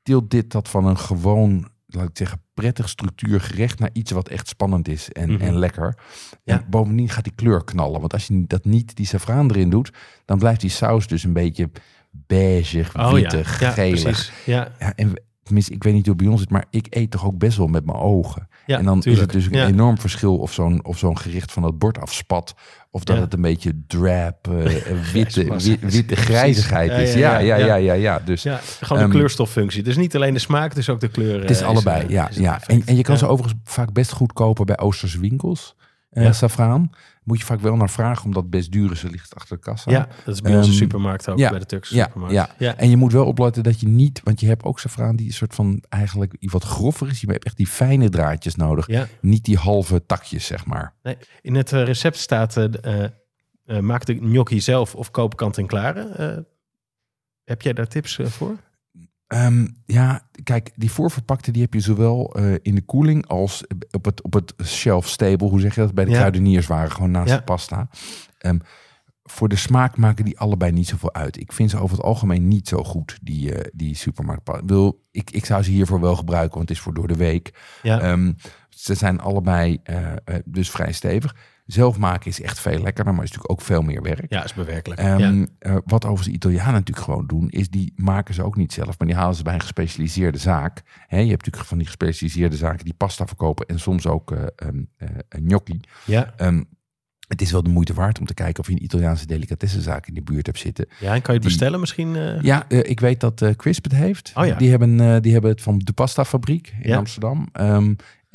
tilt 0.04 0.32
dit 0.32 0.52
dat 0.52 0.70
van 0.70 0.86
een 0.86 0.98
gewoon, 0.98 1.68
laat 1.88 2.10
ik 2.10 2.18
zeggen, 2.18 2.42
prettig 2.54 2.90
structuurgerecht 2.90 3.80
naar 3.80 3.90
iets 3.94 4.12
wat 4.12 4.30
echt 4.30 4.48
spannend 4.48 4.88
is 4.88 5.12
en, 5.12 5.32
Mhm. 5.32 5.42
en 5.42 5.58
lekker. 5.58 5.98
Ja. 6.44 6.54
En 6.60 6.66
bovendien 6.70 7.10
gaat 7.10 7.24
die 7.24 7.34
kleur 7.36 7.64
knallen. 7.64 8.00
Want 8.00 8.14
als 8.14 8.28
je 8.28 8.44
dat 8.48 8.66
niet, 8.66 8.96
die 8.96 9.06
saffraan 9.06 9.50
erin 9.50 9.70
doet, 9.70 9.92
dan 10.26 10.38
blijft 10.38 10.62
die 10.62 10.70
saus 10.70 11.08
dus 11.08 11.24
een 11.24 11.34
beetje 11.34 11.70
beige, 12.12 12.86
Oh 12.94 13.12
wittig, 13.12 13.60
ja, 13.60 13.68
ja 13.68 13.74
gelig. 13.74 14.02
precies. 14.02 14.32
Ja, 14.46 14.72
Ja, 14.80 14.96
en 14.96 15.22
tenminste, 15.48 15.74
ik 15.74 15.84
weet 15.84 15.94
niet 15.94 16.06
hoe 16.06 16.14
het 16.16 16.24
bij 16.24 16.32
ons 16.32 16.42
zit, 16.42 16.50
maar 16.50 16.66
ik 16.70 16.88
eet 16.90 17.12
toch 17.12 17.26
ook 17.26 17.38
best 17.38 17.58
wel 17.58 17.68
met 17.68 17.86
mijn 17.86 17.98
ogen. 17.98 18.48
ja 18.66 18.78
en 18.78 18.86
dan 18.86 19.00
tuurlijk. 19.00 19.32
is 19.32 19.40
het 19.40 19.44
dus 19.52 19.60
een 19.60 19.66
Ja. 19.68 19.74
enorm 19.74 19.98
verschil 20.00 20.38
of 20.38 20.54
zo'n 20.54 20.86
of 20.86 20.98
zo'n 20.98 21.18
gericht 21.18 21.52
van 21.52 21.64
het 21.64 21.78
bord 21.78 22.00
afspat. 22.00 22.54
Of 22.92 23.04
dat 23.04 23.16
Ja. 23.16 23.22
het 23.22 23.34
een 23.34 23.42
beetje 23.42 23.74
drab, 23.88 24.48
eh, 24.52 25.12
witte, 25.14 25.44
wi- 25.44 25.78
witte 25.82 26.04
Precies. 26.04 26.26
grijzigheid 26.26 26.92
is. 26.92 27.14
ja, 27.14 27.20
Ja, 27.20 27.38
ja, 27.40 27.56
ja, 27.56 27.66
ja. 27.66 27.66
ja, 27.66 27.76
ja, 27.76 27.94
ja. 27.94 28.20
Dus 28.26 28.44
Ja, 28.44 28.60
gewoon 28.82 29.02
Ehm, 29.02 29.12
de 29.12 29.16
kleurstoffunctie. 29.16 29.84
Dus 29.84 29.96
niet 29.98 30.16
alleen 30.16 30.34
de 30.34 30.40
smaak, 30.40 30.76
dus 30.76 30.90
ook 30.90 31.00
de 31.00 31.08
kleur. 31.08 31.42
het 31.42 31.50
is 31.50 31.62
eh, 31.62 31.68
allebei. 31.68 32.04
eh, 32.04 32.10
ja, 32.10 32.30
is 32.30 32.36
het 32.36 32.44
ja. 32.44 32.62
En, 32.68 32.82
en 32.86 32.96
je 32.96 33.02
kan 33.04 33.14
Ja. 33.14 33.20
ze 33.20 33.28
overigens 33.28 33.62
vaak 33.64 33.94
best 33.94 34.12
goed 34.12 34.34
kopen 34.34 34.66
bij 34.66 34.78
Oosterse 34.80 35.20
winkels. 35.20 35.76
eh 36.10 36.24
Ja. 36.24 36.32
Moet 37.28 37.40
je 37.40 37.46
vaak 37.46 37.60
wel 37.60 37.76
naar 37.76 37.90
vragen, 37.90 38.26
omdat 38.26 38.50
best 38.50 38.72
duur 38.72 38.92
is. 38.92 39.00
Ze 39.00 39.10
ligt 39.10 39.36
achter 39.36 39.56
de 39.56 39.62
kassa. 39.64 39.92
Ja, 39.92 40.08
dat 40.26 40.34
is 40.36 40.42
bij 40.42 40.56
onze 40.56 40.70
Ehm, 40.70 40.78
supermarkt 40.78 41.30
ook, 41.30 41.38
ja, 41.38 41.50
bij 41.50 41.60
de 41.60 41.66
Turkse 41.66 41.96
ja, 41.96 42.04
supermarkt. 42.04 42.36
ja. 42.36 42.50
ja. 42.58 42.76
En 42.76 42.90
je 42.90 42.98
moet 42.98 43.12
wel 43.12 43.26
opletten 43.26 43.64
dat 43.64 43.80
je 43.80 43.88
niet, 43.88 44.22
want 44.24 44.40
je 44.40 44.48
hebt 44.48 44.64
ook 44.64 44.80
saffraan 44.80 45.16
die 45.16 45.28
een 45.28 45.34
soort 45.34 45.56
van 45.56 45.84
eigenlijk 45.90 46.36
wat 46.40 46.64
groffer 46.64 47.08
is. 47.08 47.22
Je 47.22 47.32
hebt 47.32 47.46
echt 47.46 47.58
die 47.58 47.68
fijne 47.68 48.10
draadjes 48.10 48.56
nodig. 48.56 48.88
Niet 49.22 49.46
die 49.46 49.58
halve 49.58 50.06
takjes, 50.06 50.46
zeg 50.46 50.66
maar. 50.66 50.94
Nee, 51.04 51.18
in 51.42 51.56
het 51.56 51.74
eh, 51.74 51.84
recept 51.84 52.18
staat, 52.18 52.58
eh, 52.58 53.04
maak 53.80 54.06
de 54.06 54.14
gnocchi 54.14 54.62
zelf 54.62 54.96
of 54.96 55.12
koop 55.12 55.36
kant-en-klare. 55.36 56.46
Heb 57.44 57.62
jij 57.62 57.74
daar 57.74 57.88
tips 57.88 58.20
voor? 58.24 58.56
Ehm, 59.28 59.68
ja, 59.86 60.28
kijk, 60.44 60.72
die 60.76 60.92
voorverpakte 60.92 61.52
die 61.52 61.62
heb 61.62 61.74
je 61.74 61.80
zowel 61.80 62.34
eh, 62.36 62.54
in 62.62 62.76
de 62.76 62.82
koeling 62.82 63.28
als 63.28 63.64
op 63.92 64.06
het, 64.06 64.22
op 64.24 64.34
het 64.34 64.54
shelf 64.64 65.08
stable, 65.08 65.48
hoe 65.50 65.60
zeg 65.60 65.76
je 65.76 65.82
dat, 65.82 65.94
bij 65.94 66.06
de 66.06 66.12
Ja. 66.12 66.18
kruideniers 66.18 66.68
waren, 66.68 66.92
gewoon 66.92 67.12
naast 67.12 67.30
Ja. 67.30 67.38
de 67.38 67.44
pasta. 67.44 67.90
Ehm, 68.38 68.58
voor 69.24 69.50
de 69.50 69.56
smaak 69.56 69.98
maken 69.98 70.26
die 70.26 70.40
allebei 70.40 70.72
niet 70.72 70.88
zoveel 70.88 71.14
uit. 71.14 71.40
Ik 71.40 71.52
vind 71.52 71.70
ze 71.70 71.78
over 71.80 71.96
het 71.98 72.06
algemeen 72.06 72.48
niet 72.48 72.68
zo 72.68 72.84
goed, 72.84 73.18
die, 73.22 73.54
eh 73.54 73.70
die 73.74 73.96
supermarktpasta. 73.96 74.62
Ik, 74.62 74.68
bedoel, 74.68 75.04
ik, 75.12 75.32
ik 75.32 75.46
zou 75.46 75.64
ze 75.64 75.72
hiervoor 75.72 76.00
wel 76.02 76.16
gebruiken, 76.16 76.56
want 76.58 76.70
het 76.70 76.78
is 76.78 76.84
voor 76.84 76.94
door 76.94 77.08
de 77.08 77.16
week. 77.16 77.54
Ja, 77.84 78.00
Ehm, 78.00 78.34
ze 78.70 78.94
zijn 78.94 79.20
allebei 79.20 79.80
eh, 79.84 80.12
dus 80.46 80.70
vrij 80.70 80.92
stevig. 80.92 81.36
Zelf 81.68 81.98
maken 81.98 82.28
is 82.30 82.42
echt 82.42 82.60
veel 82.60 82.82
lekkerder, 82.82 83.14
maar 83.14 83.24
is 83.24 83.30
natuurlijk 83.32 83.52
ook 83.60 83.66
veel 83.66 83.82
meer 83.82 84.02
werk. 84.02 84.26
ja 84.30 84.44
is 84.44 84.54
bewerkelijk. 84.54 85.02
Ja. 85.02 85.46
eh, 85.60 85.72
wat 85.86 86.04
overigens 86.06 86.28
de 86.28 86.34
Italianen 86.34 86.74
natuurlijk 86.74 87.06
gewoon 87.06 87.28
doen, 87.28 87.50
is 87.50 87.70
die 87.70 87.94
maken 87.96 88.34
ze 88.34 88.44
ook 88.44 88.56
niet 88.56 88.74
zelf, 88.74 89.00
maar 89.00 89.08
die 89.08 89.18
halen 89.18 89.36
ze 89.36 89.44
bij 89.44 89.54
een 89.54 89.62
gespecialiseerde 89.62 90.38
zaak. 90.38 90.82
Je 91.10 91.16
hebt 91.16 91.30
natuurlijk 91.30 91.66
van 91.66 91.78
die 91.78 91.88
gespecialiseerde 91.88 92.56
zaken 92.56 92.86
die 92.86 92.94
pasta 92.94 93.26
verkopen 93.28 93.66
en 93.68 93.80
soms 93.80 94.08
ook 94.08 94.32
eh, 94.32 94.68
gnocchi. 95.30 95.80
ja. 96.06 96.34
Ehm, 96.38 96.64
het 97.28 97.42
is 97.42 97.52
wel 97.52 97.64
de 97.64 97.70
moeite 97.70 97.94
waard 97.94 98.20
om 98.20 98.26
te 98.26 98.34
kijken 98.34 98.60
of 98.64 98.68
je 98.70 98.74
een 98.76 98.84
Italiaanse 98.84 99.26
delicatessenzaak 99.26 100.08
in 100.08 100.14
de 100.14 100.22
buurt 100.22 100.46
hebt 100.46 100.60
zitten. 100.60 100.86
ja, 101.00 101.14
en 101.14 101.22
kan 101.22 101.22
je 101.22 101.22
het 101.22 101.32
die- 101.32 101.40
bestellen 101.42 101.80
misschien? 101.80 102.40
Ja, 102.42 102.70
ik 102.70 103.00
weet 103.00 103.20
dat 103.20 103.42
eh 103.42 103.50
Crisp 103.52 103.84
het 103.84 103.94
heeft. 103.96 104.32
Oh 104.36 104.46
ja. 104.46 104.56
die, 104.56 104.70
hebben, 104.70 105.22
die 105.22 105.32
hebben 105.34 105.52
het 105.52 105.62
van 105.62 105.78
de 105.84 105.94
Pasta 105.94 106.26
Fabriek 106.26 106.74
in 106.82 106.90
Ja. 106.90 106.98
Amsterdam. 106.98 107.48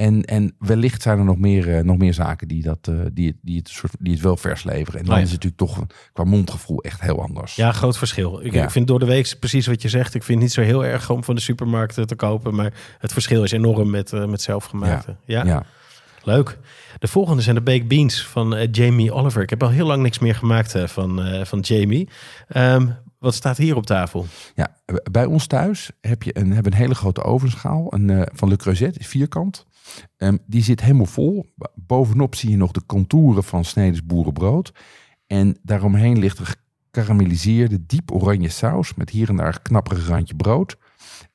En, 0.03 0.23
en 0.25 0.55
wellicht 0.59 1.03
zijn 1.03 1.19
er 1.19 1.25
nog 1.25 1.39
meer, 1.39 1.77
eh, 1.77 1.83
nog 1.85 1.97
meer 1.97 2.15
zaken 2.15 2.49
die, 2.49 2.63
dat, 2.63 2.89
eh, 2.89 2.95
die, 3.13 3.27
het- 3.27 3.37
die, 3.43 3.57
het 3.59 3.69
soort, 3.69 3.93
die 3.99 4.13
het 4.13 4.23
wel 4.23 4.37
vers 4.37 4.65
leveren. 4.65 5.01
En 5.01 5.05
dan 5.07 5.15
Oh 5.15 5.21
ja. 5.21 5.27
is 5.27 5.33
het 5.33 5.43
natuurlijk 5.45 5.73
toch 5.73 5.87
qua 6.13 6.25
mondgevoel 6.25 6.83
echt 6.83 7.01
heel 7.01 7.23
anders. 7.23 7.55
Ja, 7.57 7.73
groot 7.73 7.99
verschil. 7.99 8.41
Ik, 8.45 8.53
Ja. 8.53 8.63
ik 8.65 8.71
vind 8.71 8.87
door 8.87 8.99
de 8.99 9.07
week 9.07 9.37
precies 9.41 9.67
wat 9.67 9.83
je 9.83 9.89
zegt. 9.89 10.15
Ik 10.15 10.23
vind 10.23 10.39
het 10.39 10.47
niet 10.47 10.53
zo 10.53 10.61
heel 10.63 10.85
erg 10.85 11.11
om 11.11 11.25
van 11.25 11.35
de 11.35 11.41
supermarkt 11.41 11.99
eh, 11.99 12.05
te 12.05 12.15
kopen. 12.15 12.55
Maar 12.55 12.73
het 12.99 13.13
verschil 13.13 13.43
is 13.45 13.53
enorm 13.53 13.91
met, 13.91 14.13
eh, 14.13 14.25
met 14.27 14.43
zelfgemaakte. 14.43 15.17
Ja. 15.25 15.45
ja. 15.45 15.63
leuk. 16.25 16.59
De 16.99 17.09
volgende 17.09 17.43
zijn 17.43 17.55
de 17.55 17.61
baked 17.63 17.89
beans 17.89 18.27
van 18.27 18.69
Jamie 18.71 19.13
Oliver. 19.13 19.43
Ik 19.43 19.51
heb 19.51 19.63
al 19.63 19.69
heel 19.71 19.87
lang 19.87 20.03
niks 20.03 20.19
meer 20.19 20.35
gemaakt 20.35 20.75
van, 20.85 21.21
van 21.47 21.61
Jamie. 21.61 22.09
Ehm, 22.49 22.87
wat 23.19 23.35
staat 23.35 23.57
hier 23.57 23.77
op 23.77 23.87
tafel? 23.87 24.27
Ja, 24.55 24.77
bij 25.11 25.25
ons 25.25 25.47
thuis 25.47 25.91
heb 26.01 26.23
je 26.23 26.39
een, 26.39 26.53
hebben 26.53 26.73
een 26.73 26.79
hele 26.79 26.95
grote 26.95 27.23
ovenschaal 27.23 27.95
een, 27.95 28.29
van 28.33 28.49
Le 28.49 28.57
Creuset, 28.57 28.99
is 28.99 29.07
vierkant. 29.07 29.67
Ehm, 30.17 30.37
die 30.47 30.63
zit 30.63 30.81
helemaal 30.81 31.07
vol. 31.07 31.47
Bovenop 31.75 32.35
zie 32.35 32.51
je 32.51 32.57
nog 32.57 32.71
de 32.73 32.87
contouren 32.87 33.45
van 33.45 33.65
Sneders 33.65 34.05
boerenbrood. 34.07 34.73
En 35.27 35.57
daaromheen 35.63 36.19
ligt 36.19 36.39
er 36.39 36.55
gekarameliseerde, 36.91 37.87
diep 37.87 38.13
oranje 38.13 38.49
saus 38.49 38.95
met 38.95 39.11
hier 39.11 39.29
en 39.29 39.37
daar 39.37 39.55
een 39.55 39.63
knapperig 39.63 40.09
randje 40.09 40.35
brood. 40.37 40.77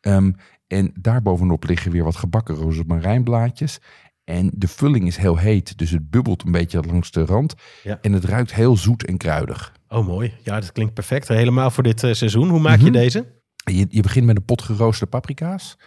Ehm, 0.02 0.32
en 0.68 0.92
daarbovenop 1.00 1.64
liggen 1.64 1.92
weer 1.92 2.04
wat 2.04 2.16
gebakken 2.16 2.56
rozemarijnblaadjes. 2.56 3.80
En 4.24 4.52
de 4.54 4.68
vulling 4.68 5.08
is 5.08 5.18
heel 5.18 5.38
heet, 5.38 5.78
dus 5.78 5.90
het 5.90 6.10
bubbelt 6.10 6.46
een 6.46 6.52
beetje 6.52 6.82
langs 6.82 7.12
de 7.12 7.26
rand. 7.26 7.54
Ja. 7.84 8.00
En 8.02 8.14
het 8.14 8.24
ruikt 8.26 8.54
heel 8.54 8.78
zoet 8.78 9.06
en 9.06 9.18
kruidig. 9.18 9.74
Oh, 9.88 10.06
mooi. 10.08 10.34
Ja, 10.44 10.60
dat 10.60 10.72
klinkt 10.72 10.94
perfect. 10.94 11.28
Helemaal 11.28 11.72
voor 11.72 11.84
dit 11.84 12.04
eh, 12.04 12.14
seizoen. 12.14 12.50
Hoe 12.50 12.60
maak 12.60 12.78
je 12.78 12.84
Mhm. 12.84 12.92
deze? 12.94 13.26
Je, 13.64 13.86
je 13.90 14.02
begint 14.02 14.26
met 14.26 14.36
een 14.38 14.46
pot 14.46 14.62
geroosterde 14.62 15.12
paprika's. 15.12 15.78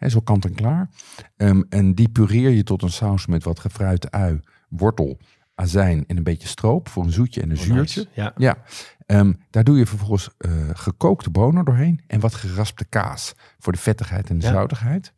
Hè, 0.00 0.08
zo 0.08 0.20
kant 0.20 0.44
en 0.44 0.54
klaar. 0.54 0.90
Ehm, 1.36 1.62
en 1.68 1.94
die 1.94 2.08
pureer 2.08 2.50
je 2.50 2.62
tot 2.62 2.82
een 2.82 2.90
saus 2.90 3.26
met 3.26 3.44
wat 3.44 3.60
gefruite 3.60 4.10
ui, 4.10 4.40
wortel, 4.68 5.18
azijn 5.54 6.04
en 6.06 6.16
een 6.16 6.22
beetje 6.22 6.48
stroop 6.48 6.88
voor 6.88 7.04
een 7.04 7.12
zoetje 7.12 7.40
en 7.40 7.50
een 7.50 7.56
Oh, 7.56 7.62
zuurtje. 7.62 8.00
nice. 8.00 8.20
Ja. 8.20 8.32
Ja, 8.36 8.56
ehm, 9.06 9.32
daar 9.50 9.64
doe 9.64 9.78
je 9.78 9.86
vervolgens 9.86 10.28
eh, 10.38 10.50
gekookte 10.72 11.30
bonen 11.30 11.64
doorheen 11.64 12.00
en 12.06 12.20
wat 12.20 12.34
geraspte 12.34 12.84
kaas 12.84 13.32
voor 13.58 13.72
de 13.72 13.78
vettigheid 13.78 14.30
en 14.30 14.38
de 14.38 14.46
Ja. 14.46 14.52
zoutigheid. 14.52 15.12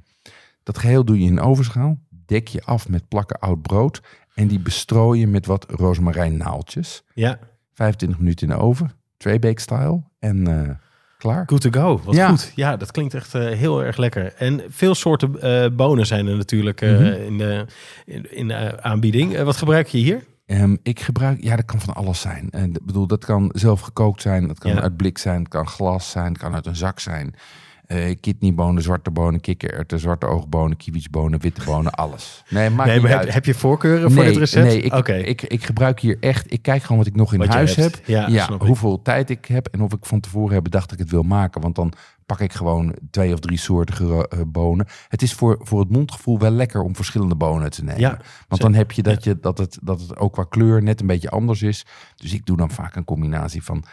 Dat 0.63 0.79
geheel 0.79 1.05
doe 1.05 1.19
je 1.19 1.25
in 1.27 1.33
een 1.37 1.45
ovenschaal, 1.45 1.99
dek 2.27 2.49
je 2.49 2.63
af 2.65 2.89
met 2.89 3.09
plakken 3.09 3.39
oud 3.39 3.63
brood 3.63 4.03
en 4.35 4.49
die 4.49 4.61
bestrooi 4.61 5.21
je 5.21 5.27
met 5.27 5.47
wat 5.47 5.67
rozemarijnnaaltjes. 5.71 7.03
ja, 7.15 7.39
25 7.75 8.19
minuten 8.19 8.49
in 8.49 8.55
de 8.57 8.61
oven, 8.63 8.93
Traybake 9.17 9.61
style 9.61 10.03
en 10.19 10.47
eh, 10.47 10.77
klaar. 11.23 11.43
good 11.47 11.61
to 11.61 11.71
go. 11.71 12.01
Wat 12.05 12.15
Ja. 12.15 12.29
goed. 12.29 12.53
Ja, 12.55 12.77
dat 12.77 12.91
klinkt 12.91 13.15
echt 13.15 13.35
eh, 13.35 13.43
heel 13.45 13.85
erg 13.85 13.97
lekker. 13.97 14.33
En 14.37 14.61
veel 14.69 14.95
soorten 14.95 15.41
eh, 15.41 15.71
bonen 15.73 16.07
zijn 16.07 16.27
er 16.27 16.37
natuurlijk 16.37 16.81
eh, 16.81 16.91
Mhm. 16.93 17.05
in 17.05 17.39
de 17.39 17.67
in, 18.05 18.35
in 18.37 18.49
de 18.49 18.83
aanbieding. 18.83 19.43
Wat 19.43 19.57
gebruik 19.57 19.87
je 19.89 19.99
hier? 19.99 20.25
Ehm, 20.47 20.77
ik 20.83 21.01
gebruik, 21.01 21.43
ja, 21.43 21.57
dat 21.57 21.65
kan 21.65 21.81
van 21.81 21.95
alles 21.95 22.21
zijn. 22.21 22.49
En 22.51 22.73
bedoel, 22.83 23.07
dat 23.07 23.25
kan 23.25 23.51
zelf 23.55 23.81
gekookt 23.81 24.23
zijn, 24.23 24.47
dat 24.49 24.59
kan 24.59 24.75
Ja. 24.75 24.81
uit 24.81 24.97
blik 24.97 25.19
zijn, 25.19 25.39
het 25.39 25.49
kan 25.49 25.67
glas 25.67 26.11
zijn, 26.11 26.27
het 26.33 26.39
kan 26.39 26.55
uit 26.55 26.67
een 26.67 26.77
zak 26.77 27.01
zijn. 27.01 27.35
Eh 27.93 28.17
kidneybonen, 28.21 28.83
zwarte 28.83 29.11
bonen, 29.11 29.41
kikkererwten, 29.41 30.01
zwarte 30.01 30.27
oogbonen, 30.27 30.77
kiwietsbonen, 30.77 31.41
witte 31.41 31.65
bonen, 31.65 31.93
alles. 31.93 32.43
Nee, 32.49 32.71
maakt 32.71 32.89
Nee, 32.89 32.99
niet 32.99 33.09
maar 33.09 33.19
uit. 33.19 33.33
heb, 33.33 33.45
je 33.45 33.55
voorkeuren 33.55 34.13
voor 34.13 34.25
dit 34.25 34.37
recept? 34.37 34.67
Nee, 34.67 34.81
ik, 34.81 35.09
ik, 35.09 35.43
ik 35.43 35.65
gebruik 35.65 36.01
hier 36.01 36.17
echt, 36.21 36.53
ik 36.53 36.63
kijk 36.63 36.83
gewoon 36.83 36.99
wat 36.99 37.07
ik 37.07 37.15
nog 37.17 37.33
in 37.33 37.39
Wat 37.39 37.49
huis 37.49 37.77
heb. 37.77 38.01
Ja, 38.07 38.29
ik. 38.29 38.61
hoeveel 38.61 39.03
tijd 39.03 39.31
ik 39.31 39.45
heb 39.47 39.67
en 39.67 39.83
of 39.83 39.93
ik 39.93 40.05
van 40.07 40.21
tevoren 40.21 40.55
heb 40.55 40.63
bedacht 40.63 40.85
dat 40.85 40.99
ik 40.99 41.05
het 41.05 41.11
wil 41.11 41.23
maken. 41.23 41.61
Want 41.61 41.75
dan 41.75 41.93
pak 42.27 42.41
ik 42.41 42.53
gewoon 42.53 42.95
twee 43.11 43.33
of 43.33 43.41
drie 43.41 43.59
soorten 43.59 44.27
eh, 44.29 44.41
bonen. 44.47 44.87
Het 45.09 45.23
is 45.23 45.33
voor, 45.33 45.59
voor 45.63 45.81
het 45.81 45.91
mondgevoel 45.91 46.39
wel 46.39 46.51
lekker 46.51 46.83
om 46.83 46.97
verschillende 46.97 47.35
bonen 47.35 47.71
te 47.71 47.85
nemen. 47.85 48.01
Ja, 48.01 48.09
Want 48.09 48.23
zeker. 48.49 48.65
dan 48.65 48.75
heb 48.75 48.93
je 48.93 49.03
dat, 49.03 49.25
je 49.25 49.41
dat, 49.41 49.59
het, 49.59 49.79
dat 49.83 50.01
het 50.01 50.17
ook 50.17 50.33
qua 50.33 50.45
kleur 50.49 50.83
net 50.83 51.01
een 51.01 51.07
beetje 51.07 51.31
anders 51.31 51.63
is. 51.63 51.87
Dus 52.17 52.33
ik 52.33 52.47
doe 52.47 52.57
dan 52.57 52.71
vaak 52.71 52.97
een 52.97 53.05
combinatie 53.05 53.63
van 53.63 53.85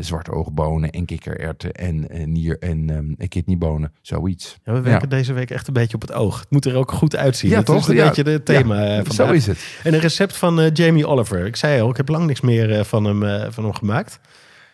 zwarte 0.00 0.30
oogbonen 0.32 0.90
en 0.90 1.04
kikkererwten 1.04 1.72
en 1.72 2.08
eh, 2.10 2.26
nier 2.26 2.58
en 2.58 2.90
ehm 2.90 3.28
kidneybonen, 3.28 3.92
zoiets. 4.02 4.56
Ja, 4.64 4.72
we 4.72 4.80
werken 4.80 5.08
deze 5.08 5.32
week 5.32 5.50
echt 5.50 5.66
een 5.66 5.72
beetje 5.72 5.94
op 5.94 6.00
het 6.00 6.12
oog. 6.12 6.38
Het 6.40 6.50
moet 6.50 6.64
er 6.64 6.76
ook 6.76 6.92
goed 6.92 7.16
uitzien. 7.16 7.50
Ja, 7.50 7.56
dat 7.56 7.66
toch? 7.66 7.76
is 7.78 7.86
een 7.88 8.06
beetje 8.06 8.22
het 8.30 8.44
thema 8.44 8.98
eh, 8.98 9.10
Zo 9.10 9.30
is 9.30 9.46
het. 9.46 9.58
En 9.84 9.94
een 9.94 10.00
recept 10.00 10.36
van 10.36 10.60
eh, 10.60 10.70
Jamie 10.72 11.06
Oliver. 11.06 11.46
Ik 11.46 11.56
zei 11.56 11.80
al, 11.80 11.90
ik 11.90 11.96
heb 11.96 12.08
lang 12.08 12.26
niks 12.26 12.40
meer 12.40 12.78
eh, 12.78 12.84
van, 12.84 13.04
hem, 13.04 13.22
eh, 13.22 13.46
van 13.50 13.64
hem 13.64 13.72
gemaakt. 13.74 14.20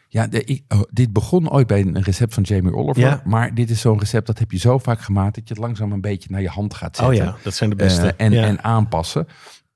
Ja, 0.09 0.27
de, 0.27 0.45
ik- 0.45 0.65
oh, 0.69 0.81
dit 0.91 1.13
begon 1.13 1.51
ooit 1.51 1.67
bij 1.67 1.81
een 1.81 2.03
recept 2.03 2.35
van 2.35 2.43
Jamie 2.43 2.75
Oliver. 2.75 3.03
Ja. 3.03 3.23
Maar 3.25 3.55
dit 3.55 3.71
is 3.71 3.81
zo'n 3.81 3.99
recept 3.99 4.27
dat 4.27 4.39
heb 4.39 4.51
je 4.51 4.59
zo 4.59 4.79
vaak 4.79 5.01
gemaakt 5.01 5.35
dat 5.35 5.49
je 5.49 5.55
het 5.55 5.63
langzaam 5.63 5.93
een 5.93 6.01
beetje 6.01 6.29
naar 6.33 6.41
je 6.41 6.49
hand 6.49 6.75
gaat 6.75 7.01
Oh 7.01 7.07
zetten. 7.07 7.25
ja, 7.25 7.37
dat 7.43 7.55
zijn 7.55 7.71
de 7.71 7.77
beste. 7.77 8.07
Eh, 8.07 8.27
en, 8.27 8.33
ja. 8.33 8.45
en 8.45 8.63
aanpassen. 8.65 9.27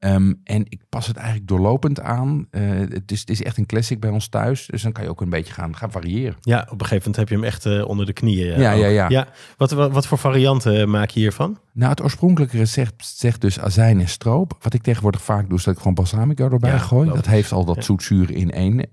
Ehm, 0.05 0.33
en 0.45 0.65
ik 0.69 0.81
pas 0.89 1.07
het 1.07 1.17
eigenlijk 1.17 1.49
doorlopend 1.49 2.01
aan. 2.01 2.47
Eh, 2.51 2.63
het, 2.79 3.11
is, 3.13 3.21
het 3.21 3.31
is 3.31 3.43
echt 3.43 3.57
een 3.59 3.67
classic 3.67 4.01
bij 4.01 4.11
ons 4.11 4.29
thuis. 4.29 4.67
Dus 4.67 4.83
dan 4.83 4.93
kan 4.93 5.05
je 5.05 5.11
ook 5.11 5.21
een 5.21 5.29
beetje 5.31 5.53
gaan, 5.53 5.77
gaan 5.77 5.91
variëren. 5.91 6.37
ja, 6.41 6.61
op 6.61 6.81
een 6.81 6.87
gegeven 6.87 6.97
moment 6.97 7.17
heb 7.17 7.29
je 7.29 7.35
hem 7.35 7.45
echt 7.45 7.67
eh, 7.67 7.89
onder 7.89 8.07
de 8.07 8.13
knieën. 8.13 8.53
eh, 8.53 8.61
Ja, 8.61 8.73
ja, 8.73 9.09
ja. 9.09 9.27
Wat, 9.57 9.71
wat, 9.71 9.93
wat 9.93 10.07
voor 10.07 10.19
varianten 10.19 10.91
maak 10.91 11.11
je 11.11 11.21
hiervan? 11.21 11.59
Nou, 11.75 11.91
het 11.91 12.03
oorspronkelijke 12.03 12.57
recept 12.57 13.07
zegt 13.07 13.41
dus 13.41 13.61
azijn 13.61 14.01
en 14.01 14.09
stroop. 14.09 14.57
Wat 14.61 14.75
ik 14.75 14.83
tegenwoordig 14.83 15.23
vaak 15.23 15.49
doe, 15.49 15.59
is 15.59 15.65
dat 15.65 15.73
ik 15.75 15.79
gewoon 15.79 15.95
balsamico 15.95 16.51
erbij 16.51 16.71
Ja, 16.71 16.79
gooi. 16.79 17.09
Dat 17.11 17.27
heeft 17.27 17.53
al 17.53 17.65
dat 17.65 17.77
Ja. 17.77 17.83
zoetzuur 17.83 18.31
in 18.31 18.51
één. 18.51 18.87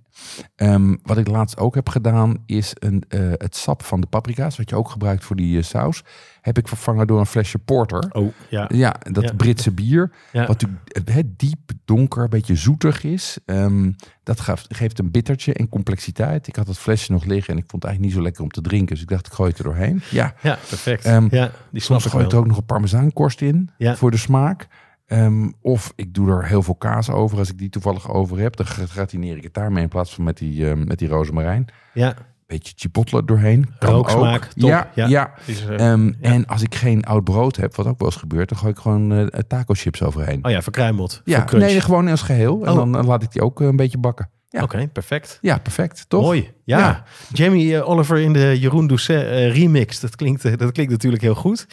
Ehm, 0.55 0.95
wat 1.03 1.17
ik 1.17 1.27
laatst 1.27 1.57
ook 1.57 1.75
heb 1.75 1.89
gedaan, 1.89 2.37
is 2.45 2.71
een, 2.79 3.03
eh, 3.07 3.19
het 3.31 3.55
sap 3.55 3.83
van 3.83 4.01
de 4.01 4.07
paprika's, 4.07 4.57
wat 4.57 4.69
je 4.69 4.75
ook 4.75 4.89
gebruikt 4.89 5.23
voor 5.23 5.35
die 5.35 5.57
eh, 5.57 5.63
saus, 5.63 6.03
heb 6.41 6.57
ik 6.57 6.67
vervangen 6.67 7.07
door 7.07 7.19
een 7.19 7.25
flesje 7.25 7.57
porter. 7.57 8.09
Oh, 8.11 8.33
ja. 8.49 8.69
Ja, 8.73 8.95
dat 9.11 9.23
Ja. 9.23 9.33
Britse 9.33 9.71
bier. 9.71 10.11
Ja. 10.31 10.45
Wat 10.47 10.61
natuurlijk 10.61 11.07
eh, 11.07 11.23
diep, 11.37 11.71
donker, 11.85 12.23
een 12.23 12.29
beetje 12.29 12.55
zoetig 12.55 13.03
is. 13.03 13.37
Ehm, 13.45 13.91
dat 14.23 14.39
gaf, 14.39 14.65
geeft 14.69 14.99
een 14.99 15.11
bittertje 15.11 15.53
en 15.53 15.69
complexiteit. 15.69 16.47
Ik 16.47 16.55
had 16.55 16.67
het 16.67 16.77
flesje 16.77 17.11
nog 17.11 17.23
liggen 17.25 17.53
en 17.53 17.59
ik 17.59 17.69
vond 17.69 17.83
het 17.83 17.91
eigenlijk 17.91 18.03
niet 18.03 18.13
zo 18.13 18.21
lekker 18.29 18.43
om 18.43 18.49
te 18.49 18.61
drinken. 18.69 18.93
Dus 18.93 19.01
ik 19.03 19.09
dacht, 19.09 19.27
ik 19.27 19.33
gooi 19.33 19.49
het 19.49 19.57
er 19.57 19.63
doorheen. 19.65 20.01
Ja, 20.11 20.33
Ja, 20.41 20.57
perfect. 20.69 21.05
Ehm, 21.05 21.27
ja, 21.31 21.51
die 21.71 21.81
soms 21.81 22.05
ik 22.05 22.11
gooi 22.11 22.25
ik 22.25 22.31
er 22.31 22.37
ook 22.37 22.47
nog 22.47 22.57
een 22.57 22.65
parmezaankorst 22.65 23.41
in 23.41 23.69
Ja. 23.77 23.95
voor 23.95 24.11
de 24.11 24.17
smaak. 24.17 24.67
Ehm, 25.05 25.49
of 25.61 25.93
ik 25.95 26.13
doe 26.13 26.29
er 26.31 26.45
heel 26.47 26.63
veel 26.63 26.75
kaas 26.75 27.09
over. 27.09 27.37
Als 27.37 27.49
ik 27.49 27.57
die 27.57 27.69
toevallig 27.69 28.09
over 28.11 28.39
heb, 28.39 28.55
dan 28.55 28.65
gratineer 28.65 29.37
ik 29.37 29.43
het 29.43 29.53
daarmee 29.53 29.83
in 29.83 29.89
plaats 29.89 30.13
van 30.15 30.23
met 30.23 30.37
die, 30.37 30.69
ehm, 30.69 30.83
met 30.87 30.99
die 30.99 31.07
rozemarijn. 31.07 31.65
Ja, 31.93 32.15
Beetje 32.51 32.73
chipotle 32.75 33.25
doorheen. 33.25 33.69
Kan 33.79 33.93
Rooksmaak, 33.93 34.43
ook. 34.43 34.49
top. 34.53 34.69
Ja, 34.69 34.91
Ja. 34.95 35.07
ja. 35.07 35.33
die 35.45 35.55
is, 35.55 35.65
eh, 35.65 35.91
Ehm, 35.91 36.05
ja. 36.05 36.13
En 36.19 36.45
als 36.45 36.61
ik 36.61 36.75
geen 36.75 37.03
oud 37.03 37.23
brood 37.23 37.55
heb, 37.55 37.75
wat 37.75 37.85
ook 37.87 37.99
wel 37.99 38.07
eens 38.07 38.17
gebeurt, 38.19 38.49
dan 38.49 38.57
gooi 38.57 38.71
ik 38.71 38.77
gewoon 38.79 39.29
eh 39.29 39.39
taco 39.47 39.73
chips 39.73 40.03
overheen. 40.03 40.45
Oh 40.45 40.51
ja, 40.51 40.61
verkruimeld. 40.61 41.21
Ja, 41.25 41.37
voor 41.37 41.45
crunch. 41.47 41.63
nee, 41.65 41.81
gewoon 41.81 42.07
als 42.07 42.21
geheel. 42.21 42.61
En 42.65 42.69
Oh. 42.71 42.75
dan 42.75 42.97
eh, 42.97 43.03
laat 43.07 43.23
ik 43.23 43.31
die 43.31 43.41
ook 43.41 43.61
eh, 43.61 43.67
een 43.67 43.75
beetje 43.75 43.97
bakken. 43.97 44.29
Ja, 44.49 44.63
Oké, 44.63 44.87
perfect. 44.87 45.37
ja 45.41 45.57
perfect, 45.57 46.05
toch? 46.07 46.21
Mooi. 46.21 46.51
Ja. 46.63 46.77
Ja. 46.79 47.03
Jamie 47.33 47.75
eh, 47.77 47.89
Oliver 47.89 48.17
in 48.19 48.33
de 48.33 48.59
Jeroen 48.59 48.87
Doucet 48.87 49.23
eh, 49.25 49.53
remix. 49.55 49.99
Dat 49.99 50.15
klinkt, 50.15 50.45
eh, 50.45 50.57
dat 50.57 50.71
klinkt 50.71 50.91
natuurlijk 50.91 51.21
heel 51.23 51.35
goed. 51.35 51.65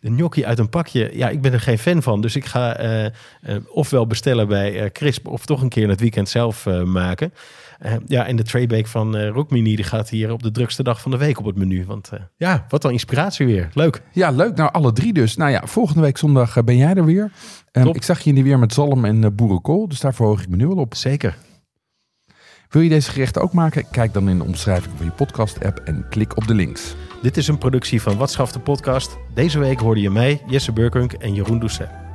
De 0.00 0.08
gnocchi 0.08 0.44
uit 0.44 0.58
een 0.58 0.68
pakje. 0.68 1.10
Ja, 1.12 1.28
ik 1.28 1.40
ben 1.40 1.52
er 1.52 1.60
geen 1.60 1.78
fan 1.78 2.02
van. 2.02 2.20
Dus 2.20 2.36
ik 2.36 2.44
ga 2.44 2.76
eh, 2.76 3.04
eh, 3.06 3.12
ofwel 3.72 4.06
bestellen 4.06 4.48
bij 4.48 4.80
eh, 4.82 4.90
Crisp... 4.90 5.26
of 5.28 5.46
toch 5.46 5.62
een 5.62 5.68
keer 5.68 5.82
in 5.82 5.88
het 5.88 6.00
weekend 6.00 6.28
zelf 6.28 6.66
eh, 6.66 6.82
maken. 6.82 7.32
Eh, 7.78 7.92
ja, 8.06 8.26
en 8.26 8.36
de 8.36 8.42
traybake 8.42 8.86
van 8.88 9.16
eh 9.16 9.28
Rookmini... 9.28 9.76
die 9.76 9.84
gaat 9.84 10.08
hier 10.08 10.32
op 10.32 10.42
de 10.42 10.50
drukste 10.50 10.82
dag 10.82 11.00
van 11.00 11.10
de 11.10 11.16
week 11.16 11.38
op 11.38 11.44
het 11.44 11.56
menu. 11.56 11.84
Want 11.84 12.08
eh, 12.08 12.20
ja, 12.36 12.66
wat 12.68 12.84
een 12.84 12.90
inspiratie 12.90 13.46
weer. 13.46 13.68
Leuk. 13.72 14.02
Ja, 14.12 14.30
leuk. 14.30 14.56
Nou, 14.56 14.72
alle 14.72 14.92
drie 14.92 15.12
dus. 15.12 15.36
Nou 15.36 15.50
ja, 15.50 15.62
volgende 15.64 16.00
week 16.00 16.18
zondag 16.18 16.64
ben 16.64 16.76
jij 16.76 16.94
er 16.94 17.04
weer. 17.04 17.30
Top. 17.72 17.94
ik 17.94 18.02
zag 18.02 18.20
je 18.20 18.28
in 18.28 18.34
die 18.34 18.44
weer 18.44 18.58
met 18.58 18.72
zalm 18.72 19.04
en 19.04 19.34
boerenkool. 19.34 19.88
Dus 19.88 20.00
daar 20.00 20.14
verhoog 20.14 20.42
ik 20.42 20.48
me 20.48 20.56
nu 20.56 20.66
al 20.66 20.76
op. 20.76 20.94
Zeker. 20.94 21.36
Wil 22.68 22.82
je 22.82 22.88
deze 22.88 23.10
gerechten 23.10 23.42
ook 23.42 23.52
maken? 23.52 23.90
Kijk 23.90 24.12
dan 24.12 24.28
in 24.28 24.38
de 24.38 24.44
omschrijving 24.44 24.92
van 24.96 25.06
je 25.06 25.12
podcast-app 25.12 25.78
en 25.78 26.06
klik 26.10 26.36
op 26.36 26.46
de 26.46 26.54
links. 26.54 26.94
Dit 27.22 27.36
is 27.36 27.48
een 27.48 27.58
productie 27.58 28.02
van 28.02 28.16
Wat 28.16 28.30
Schaft 28.30 28.52
de 28.52 28.60
Podcast. 28.60 29.16
Deze 29.34 29.58
week 29.58 29.80
hoorde 29.80 30.00
je 30.00 30.10
mij, 30.10 30.42
Jesse 30.46 30.72
Burkunk 30.72 31.12
en 31.12 31.34
Jeroen 31.34 31.58
Doucet. 31.58 32.05